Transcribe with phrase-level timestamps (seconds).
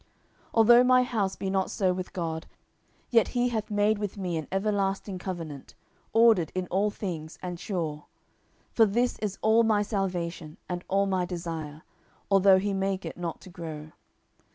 [0.01, 0.09] 10:023:005
[0.55, 2.47] Although my house be not so with God;
[3.11, 5.75] yet he hath made with me an everlasting covenant,
[6.11, 8.05] ordered in all things, and sure:
[8.71, 11.83] for this is all my salvation, and all my desire,
[12.31, 13.91] although he make it not to grow.